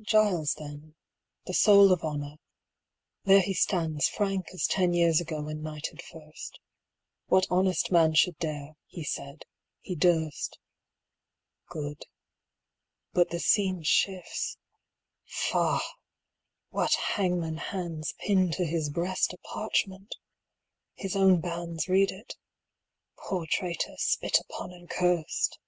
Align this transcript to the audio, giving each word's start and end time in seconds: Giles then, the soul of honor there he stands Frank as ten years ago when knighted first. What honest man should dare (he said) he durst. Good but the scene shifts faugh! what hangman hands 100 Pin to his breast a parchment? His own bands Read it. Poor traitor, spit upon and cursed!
Giles 0.00 0.54
then, 0.54 0.96
the 1.46 1.54
soul 1.54 1.92
of 1.92 2.02
honor 2.02 2.38
there 3.22 3.40
he 3.40 3.54
stands 3.54 4.08
Frank 4.08 4.46
as 4.52 4.66
ten 4.66 4.94
years 4.94 5.20
ago 5.20 5.42
when 5.44 5.62
knighted 5.62 6.02
first. 6.02 6.58
What 7.26 7.46
honest 7.50 7.92
man 7.92 8.14
should 8.14 8.36
dare 8.38 8.74
(he 8.88 9.04
said) 9.04 9.44
he 9.80 9.94
durst. 9.94 10.58
Good 11.68 12.02
but 13.12 13.30
the 13.30 13.38
scene 13.38 13.84
shifts 13.84 14.56
faugh! 15.24 15.78
what 16.70 16.94
hangman 16.94 17.58
hands 17.58 18.12
100 18.26 18.26
Pin 18.48 18.52
to 18.56 18.64
his 18.66 18.90
breast 18.90 19.32
a 19.32 19.38
parchment? 19.38 20.16
His 20.96 21.14
own 21.14 21.40
bands 21.40 21.86
Read 21.88 22.10
it. 22.10 22.34
Poor 23.16 23.46
traitor, 23.48 23.94
spit 23.98 24.40
upon 24.40 24.72
and 24.72 24.90
cursed! 24.90 25.60